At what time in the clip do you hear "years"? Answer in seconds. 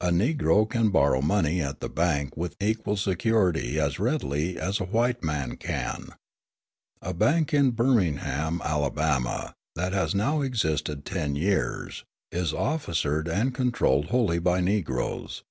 11.36-12.02